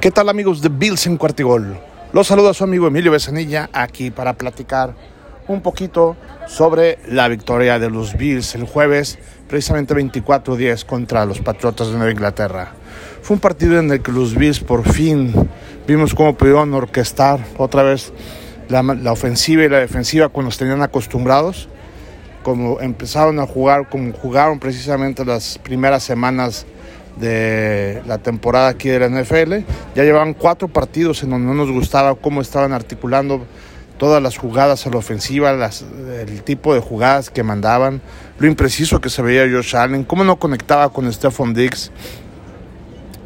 [0.00, 1.76] ¿Qué tal amigos de Bills en Cuartigol?
[2.12, 4.94] Los saluda su amigo Emilio Besanilla aquí para platicar
[5.48, 9.18] un poquito sobre la victoria de los Bills el jueves,
[9.48, 12.74] precisamente 24-10 contra los Patriotas de Nueva Inglaterra.
[13.22, 15.32] Fue un partido en el que los Bills por fin
[15.88, 18.12] vimos cómo pudieron orquestar otra vez
[18.68, 21.68] la, ofensiva y la defensiva cuando nos tenían acostumbrados,
[22.44, 26.66] como empezaron a jugar, como jugaron precisamente las primeras semanas
[27.16, 29.54] de la temporada aquí de la NFL.
[29.94, 33.44] Ya llevaban cuatro partidos en donde no nos gustaba cómo estaban articulando
[33.98, 38.00] todas las jugadas a la ofensiva, las, el tipo de jugadas que mandaban,
[38.38, 41.90] lo impreciso que se veía Josh Allen, cómo no conectaba con Stephon Diggs.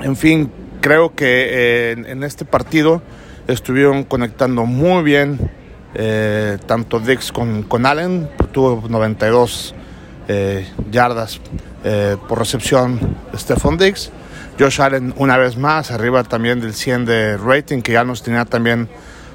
[0.00, 3.02] En fin, creo que eh, en, este partido
[3.46, 5.50] estuvieron conectando muy bien
[5.94, 9.74] eh, tanto Diggs con, con Allen, tuvo 92
[10.28, 11.40] eh, yardas
[11.84, 14.10] eh, por recepción Stephon Diggs.
[14.58, 18.44] Josh Allen una vez más, arriba también del 100 de rating que ya nos tenía
[18.44, 18.88] también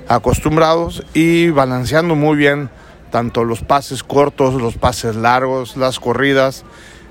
[0.08, 2.70] acostumbrados y balanceando muy bien
[3.12, 6.64] tanto los pases cortos, los pases largos, las corridas.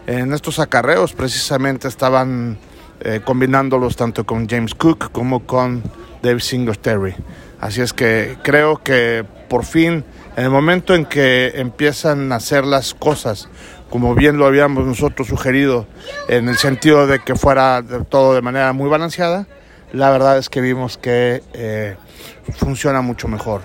[0.06, 2.58] En estos acarreos precisamente estaban
[3.00, 5.82] eh, combinándolos tanto con James Cook como con
[6.22, 7.14] Dave Singletary.
[7.60, 10.04] Así es que creo que por fin,
[10.36, 13.48] en el momento en que empiezan a hacer las cosas
[13.90, 15.86] como bien lo habíamos nosotros sugerido,
[16.28, 19.46] en el sentido de que fuera todo de manera muy balanceada,
[19.92, 21.96] la verdad es que vimos que eh,
[22.56, 23.62] funciona mucho mejor.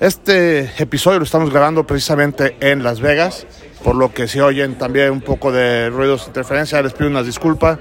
[0.00, 3.46] Este episodio lo estamos grabando precisamente en Las Vegas,
[3.84, 7.26] por lo que si oyen también un poco de ruidos de interferencia, les pido unas
[7.26, 7.78] disculpas,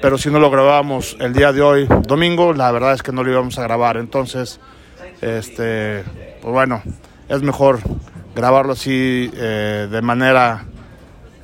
[0.00, 3.24] pero si no lo grabamos el día de hoy, domingo, la verdad es que no
[3.24, 4.60] lo íbamos a grabar, entonces,
[5.22, 6.04] este,
[6.42, 6.82] pues bueno,
[7.28, 7.80] es mejor
[8.34, 10.66] grabarlo así eh, de manera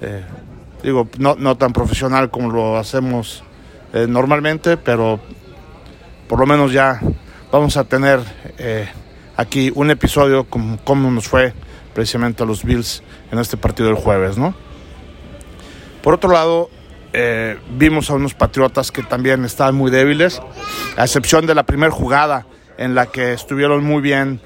[0.01, 0.25] eh,
[0.83, 3.45] digo, no, no, tan profesional como lo hacemos
[3.93, 5.21] eh, normalmente, pero
[6.29, 7.01] por lo menos ya
[7.53, 8.21] vamos a tener
[8.59, 8.89] eh,
[9.37, 11.53] aquí un episodio como, como, nos fue
[11.95, 14.55] precisamente a los Bills en este partido del jueves, ¿no?
[16.03, 16.71] Por otro lado,
[17.77, 20.41] vimos a unos Patriotas que también estaban muy débiles,
[20.97, 22.47] a excepción de la primera jugada
[22.79, 24.41] en la que estuvieron muy bien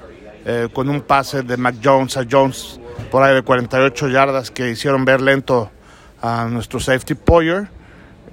[0.73, 5.05] con un pase de Mac Jones a Jones por ahí de 48 yardas que hicieron
[5.05, 5.71] ver lento
[6.21, 7.67] a nuestro safety Poyer.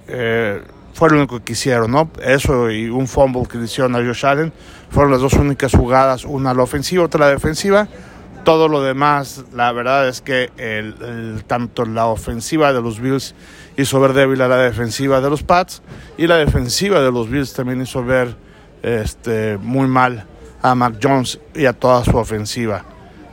[0.09, 0.63] Eh,
[0.95, 2.11] fue lo único que hicieron, ¿no?
[2.23, 4.53] Eso y un fumble que le hicieron a Josh Allen
[4.91, 7.89] fueron las dos únicas jugadas, una a la ofensiva, otra a la defensiva.
[8.45, 10.51] Todo lo demás, la verdad es que
[11.47, 13.35] tanto la ofensiva de los Bills
[13.77, 15.81] hizo ver débil a la defensiva de los Pats
[16.19, 18.37] y la defensiva de los Bills también hizo ver
[18.83, 20.27] este, muy mal
[20.61, 22.85] a Mac Jones y a toda su ofensiva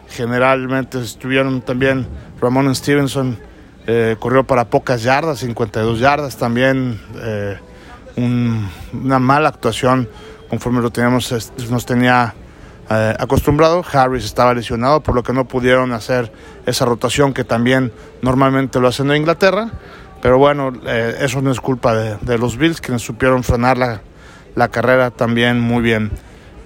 [0.10, 2.08] generalmente estuvieron también
[2.42, 3.38] Ramón Stevenson
[3.88, 7.58] eh, corrió para pocas yardas 52 yardas también eh,
[8.18, 10.10] un, una mala actuación
[10.50, 12.34] conforme lo teníamos nos tenía
[12.90, 13.84] eh, acostumbrado.
[13.92, 16.32] Harris estaba lesionado por lo que no pudieron hacer
[16.66, 19.70] esa rotación que también normalmente lo hacen en Inglaterra.
[20.22, 25.62] Pero bueno eso no es culpa de, los Bills quienes supieron frenar la carrera también
[25.62, 26.12] muy bien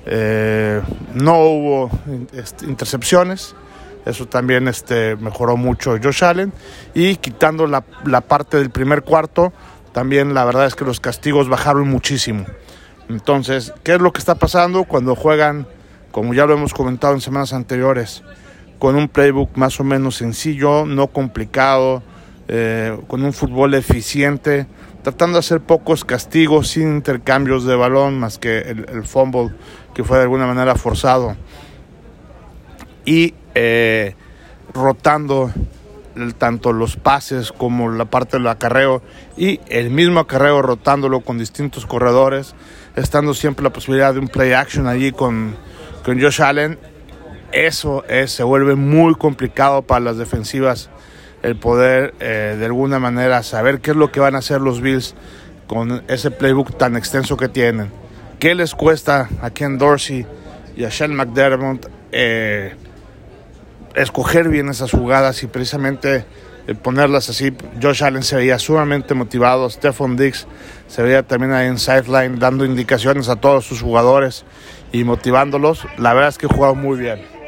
[0.06, 0.81] eh,
[1.14, 1.90] no hubo
[2.68, 3.56] intercepciones,
[4.06, 6.52] eso también este, mejoró mucho Josh Allen.
[6.94, 9.53] Y quitando la, la, parte del primer cuarto,
[9.94, 12.46] también la verdad es que los castigos bajaron muchísimo.
[13.09, 15.68] Entonces, ¿qué es lo que está pasando cuando juegan,
[16.12, 18.24] como ya lo hemos comentado en semanas anteriores,
[18.80, 22.03] con un playbook más o menos sencillo, no complicado,
[22.47, 24.68] eh, con un fútbol eficiente?
[25.03, 29.53] Tratando de hacer pocos castigos sin intercambios de balón más que el, fumble
[29.94, 31.36] que fue de alguna manera forzado.
[33.06, 34.16] Y eh,
[34.74, 35.52] rotando
[36.16, 39.02] el, tanto los pases como la parte del acarreo
[39.38, 42.56] y el mismo acarreo rotándolo con distintos corredores
[42.96, 45.56] estando siempre la posibilidad de un play action allí con,
[46.06, 46.80] con Josh Allen
[47.52, 50.90] eso es, se vuelve muy complicado para las defensivas
[51.44, 54.81] el poder eh, de alguna manera saber qué es lo que van a hacer los
[54.81, 55.14] Bills
[55.68, 57.91] con ese playbook tan extenso que tienen.
[58.40, 60.26] ¿Qué les cuesta a Ken Dorsey
[60.76, 62.76] y a Sean McDermott eh,
[63.96, 66.26] escoger bien esas jugadas y precisamente
[66.67, 67.53] eh, ponerlas así?
[67.82, 70.47] Josh Allen se veía sumamente motivado, Stephon Diggs
[70.88, 74.46] se veía también ahí en sideline dando indicaciones a todos sus jugadores
[74.91, 75.85] y motivándolos.
[75.97, 77.42] La verdad es que jugado muy bien.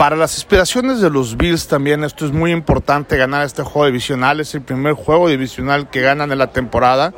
[0.00, 4.40] Para las aspiraciones de los Bills también esto es muy importante ganar este juego divisional.
[4.40, 7.12] Es el primer juego divisional que ganan en la temporada.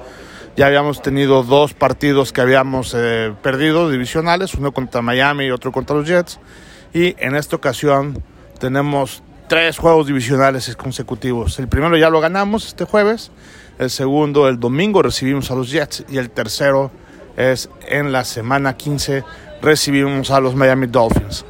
[0.57, 5.71] Ya habíamos tenido dos partidos que habíamos eh, perdido divisionales, uno contra Miami y otro
[5.71, 6.41] contra los Jets.
[6.93, 8.21] Y en esta ocasión
[8.59, 11.61] tenemos tres juegos divisionales consecutivos.
[11.61, 13.31] El primero ya lo ganamos este jueves
[13.79, 16.05] El segundo, el domingo, recibimos a los Jets.
[16.09, 16.91] Y el tercero
[17.37, 19.23] es en la semana 15,
[19.63, 21.45] recibimos a los Miami Dolphins.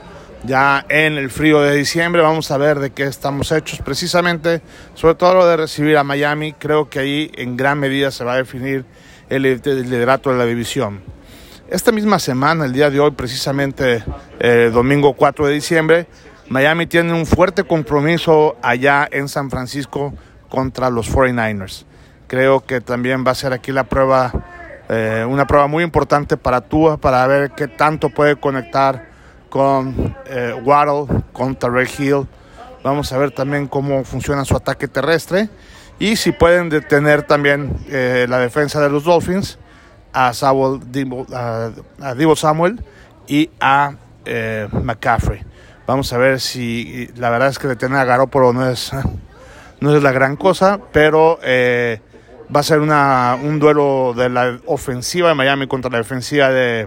[0.44, 4.60] Ya en el frío de diciembre vamos a ver de qué estamos hechos precisamente,
[4.94, 6.52] sobre todo lo de recibir a Miami.
[6.54, 8.84] Creo que ahí en gran medida se va a definir
[9.28, 11.00] el liderato de la división.
[11.70, 14.04] Esta misma semana, el día de hoy, precisamente
[14.40, 16.06] eh, domingo 4 de diciembre,
[16.48, 20.12] Miami tiene un fuerte compromiso allá en San Francisco
[20.48, 21.84] contra los 49ers.
[22.26, 24.32] Creo que también va a ser aquí la prueba,
[24.88, 29.11] eh, una prueba muy importante para Tua, para ver qué tanto puede conectar
[29.52, 32.26] con eh, Waddle, con Tarek Hill.
[32.82, 35.50] Vamos a ver también cómo funciona su ataque terrestre
[35.98, 39.58] y si pueden detener también eh, la defensa de los Dolphins
[40.14, 40.80] a, Samuel,
[41.34, 42.82] a, Divo Samuel
[43.28, 45.42] y a eh, McCaffrey.
[45.86, 48.90] Vamos a ver si la verdad es que detener a Garoppolo no es,
[49.80, 52.00] no es la gran cosa, pero eh,
[52.54, 56.86] va a ser un duelo de la ofensiva de Miami contra la defensiva de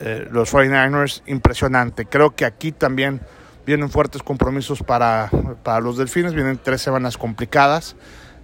[0.00, 2.06] eh, los 49ers impresionante.
[2.06, 3.20] Creo que aquí también
[3.64, 5.30] vienen fuertes compromisos para,
[5.62, 7.96] para los Delfines, vienen tres semanas complicadas,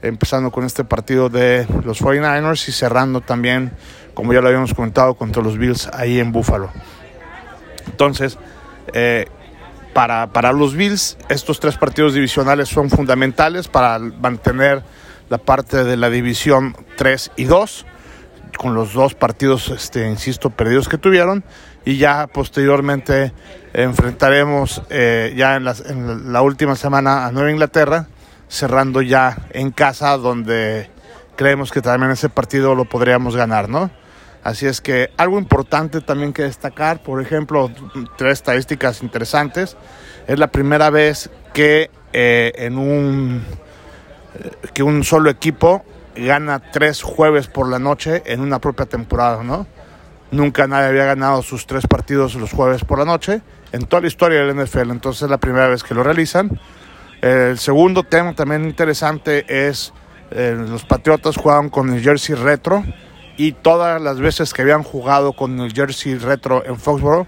[0.02, 3.72] empezando con este partido de los 49ers y cerrando también,
[4.14, 6.70] como ya lo habíamos comentado, contra los Bills ahí en Buffalo.
[7.86, 8.38] Entonces,
[8.92, 9.26] eh,
[9.92, 14.82] para, para los Bills, estos tres partidos divisionales son fundamentales para mantener
[15.28, 17.86] la parte de la división 3 y 2
[18.56, 21.44] con los dos partidos, este, insisto, perdidos que tuvieron.
[21.84, 23.32] Y ya posteriormente
[23.72, 28.06] enfrentaremos eh, ya en, la última semana a Nueva Inglaterra,
[28.48, 30.90] cerrando ya en casa, donde
[31.36, 33.90] creemos que también ese partido lo podríamos ganar, ¿no?
[34.44, 37.70] Así es que algo importante también que destacar, por ejemplo,
[38.16, 39.76] tres estadísticas interesantes.
[40.26, 43.44] Es la primera vez que eh, en un
[44.34, 45.84] eh, que un solo equipo
[46.16, 49.66] gana tres jueves por la noche en una propia temporada, ¿no?
[50.30, 53.42] Nunca nadie había ganado sus tres partidos los jueves por la noche
[53.72, 56.58] en toda la historia del NFL, entonces es la primera vez que lo realizan.
[57.20, 59.92] El segundo tema también interesante es
[60.30, 62.84] eh, los Patriotas jugaban con el jersey retro
[63.36, 67.26] y todas las veces que habían jugado con el jersey retro en Foxborough,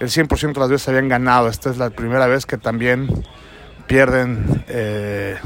[0.00, 1.48] el 100% de las veces habían ganado.
[1.48, 3.08] Esta es la primera vez que también
[3.86, 5.36] pierden eh,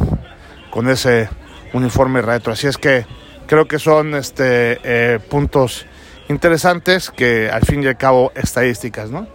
[0.70, 1.28] con ese
[1.72, 2.52] uniforme retro.
[2.52, 3.06] Así es que
[3.46, 5.86] creo que son este, eh, puntos
[6.28, 9.26] interesantes que al fin y al cabo estadísticas, ¿no?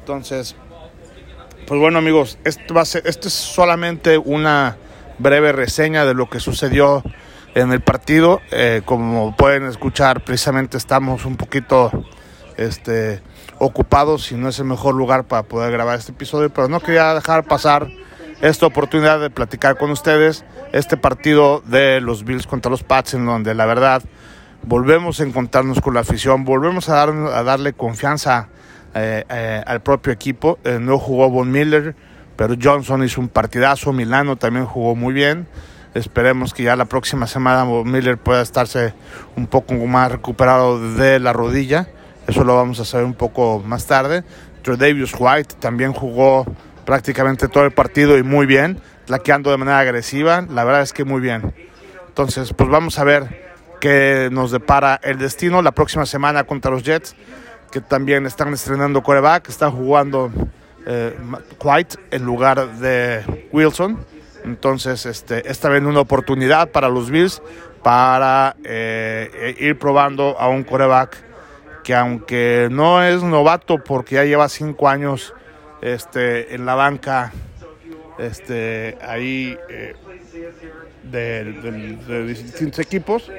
[0.00, 0.56] Entonces,
[1.66, 4.76] pues bueno amigos, esto, va a ser, esto es solamente una
[5.18, 7.02] breve reseña de lo que sucedió
[7.54, 8.40] en el partido.
[8.52, 11.90] Eh, como pueden escuchar, precisamente estamos un poquito
[12.56, 13.20] este,
[13.58, 17.12] ocupados y no es el mejor lugar para poder grabar este episodio, pero no quería
[17.14, 17.88] dejar pasar
[18.40, 23.26] esta oportunidad de platicar con ustedes este partido de los Bills contra los Pats, en
[23.26, 24.02] donde la verdad
[24.62, 28.48] volvemos a encontrarnos con la afición, volvemos a, dar, a darle confianza
[28.94, 30.58] eh, eh, al propio equipo.
[30.64, 31.96] Eh, no jugó Von Miller,
[32.36, 35.48] pero Johnson hizo un partidazo, Milano también jugó muy bien.
[35.94, 38.94] Esperemos que ya la próxima semana Von Miller pueda estarse
[39.36, 41.88] un poco más recuperado de la rodilla.
[42.28, 44.22] Eso lo vamos a saber un poco más tarde.
[44.76, 46.44] Davis White también jugó
[46.88, 51.04] prácticamente todo el partido y muy bien, laqueando de manera agresiva, la verdad es que
[51.04, 51.52] muy bien.
[52.08, 56.84] Entonces, pues vamos a ver qué nos depara el destino la próxima semana contra los
[56.84, 57.14] Jets,
[57.70, 60.32] que también están estrenando coreback, está jugando
[60.86, 61.14] eh,
[61.62, 63.22] White en lugar de
[63.52, 63.98] Wilson.
[64.44, 67.42] Entonces, este, esta vez una oportunidad para los Bills
[67.82, 71.22] para eh, ir probando a un coreback
[71.84, 75.34] que aunque no es novato porque ya lleva cinco años
[75.82, 77.32] este, en la banca,
[78.18, 79.94] este, ahí eh,
[81.04, 83.30] de, distintos equipos,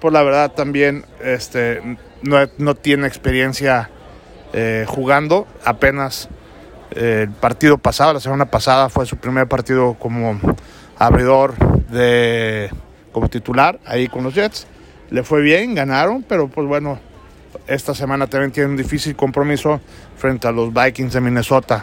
[0.00, 3.90] pues la verdad también este, no, tiene experiencia
[4.52, 6.28] eh, jugando, apenas
[6.92, 10.38] eh, el partido pasado, la semana pasada fue su primer partido como
[10.98, 11.54] abridor
[11.88, 12.70] de
[13.12, 14.66] como titular ahí con los Jets.
[15.10, 17.00] Le fue bien, ganaron, pero pues bueno,
[17.68, 19.80] esta semana también tiene un difícil compromiso
[20.16, 21.82] frente a los Vikings de Minnesota.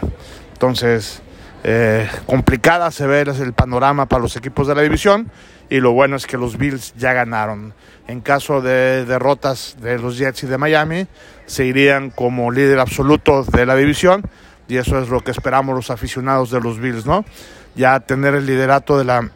[0.52, 1.22] Entonces,
[1.62, 5.30] eh, complicada se ve el panorama para los equipos de la división
[5.70, 7.72] y lo bueno es que los Bills ya ganaron.
[8.08, 11.06] En caso de derrotas de los Jets y de Miami,
[11.46, 14.22] se irían como líder absoluto de la división
[14.68, 17.24] y eso es lo que esperamos los aficionados de los Bills, ¿no?
[17.76, 19.30] Ya tener el liderato de la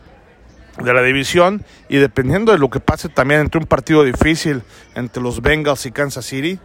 [0.83, 4.63] de la división y dependiendo de lo que pase también entre un partido difícil
[4.95, 6.59] entre los Bengals y Kansas City,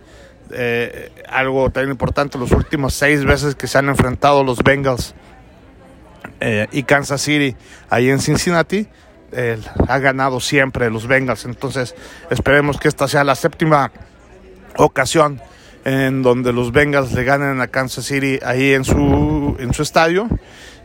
[0.51, 5.15] eh, algo también importante, los últimos seis veces que se han enfrentado los Bengals
[6.39, 7.55] eh, y Kansas City
[7.89, 8.87] ahí en Cincinnati,
[9.31, 11.45] eh, ha ganado siempre los Bengals.
[11.45, 11.95] Entonces
[12.29, 13.91] esperemos que esta sea la séptima
[14.77, 15.41] ocasión
[15.83, 20.27] en donde los Bengals le ganen a Kansas City ahí en su, en su estadio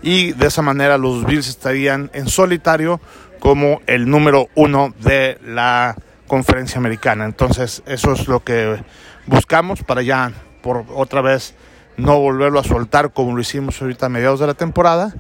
[0.03, 3.01] y de esa manera los Bills estarían en solitario
[3.39, 7.25] como el número uno de la conferencia americana.
[7.25, 8.83] Entonces eso es lo que
[9.27, 11.55] buscamos para ya por otra vez
[11.97, 15.15] no volverlo a soltar como lo hicimos ahorita a mediados de la temporada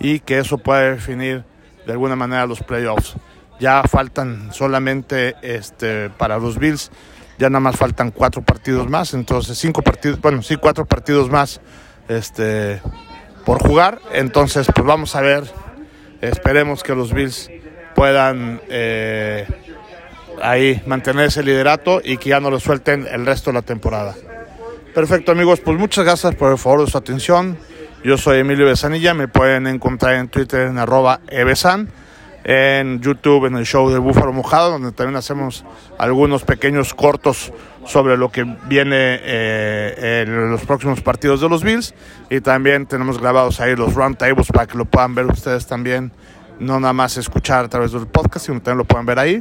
[0.00, 1.44] y que eso pueda definir
[1.86, 3.14] de alguna manera los playoffs.
[3.58, 6.90] Ya faltan solamente este, para los Bills,
[7.38, 11.60] ya nada más faltan cuatro partidos más, entonces cinco partidos, bueno, sí, cuatro partidos más
[12.08, 12.82] este,
[13.46, 14.00] por jugar.
[14.12, 15.44] Entonces, pues vamos a ver,
[16.20, 17.48] esperemos que los Bills
[17.94, 19.46] puedan eh,
[20.42, 24.14] ahí mantener ese liderato y que ya no lo suelten el resto de la temporada.
[24.92, 27.56] Perfecto amigos, pues muchas gracias por el favor de su atención.
[28.04, 31.88] Yo soy Emilio Besanilla, me pueden encontrar en Twitter en arroba ebesan,
[32.48, 35.64] en YouTube en el show de Búfalo Mojado, donde también hacemos
[35.98, 37.52] algunos pequeños cortos
[37.84, 41.92] sobre lo que viene eh, en los próximos partidos de los Bills.
[42.30, 46.12] Y también tenemos grabados ahí los roundtables para que lo puedan ver ustedes también,
[46.60, 49.40] no nada más escuchar a través del podcast, sino también lo puedan ver ahí.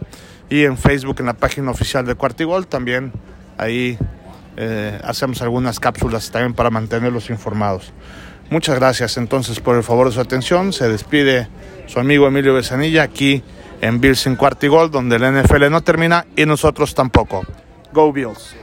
[0.49, 3.13] Y en Facebook en la página oficial de Cuartigol también
[3.59, 3.99] ahí
[4.57, 7.93] eh, hacemos algunas cápsulas también para mantenerlos informados.
[8.49, 10.71] Muchas gracias entonces por el favor de su atención.
[10.71, 11.47] Se despide
[11.87, 13.43] su amigo Emilio Besanilla aquí
[13.81, 17.43] en Bills en Cuartigol, donde el NFL no termina y nosotros tampoco.
[17.91, 18.55] Go Bills.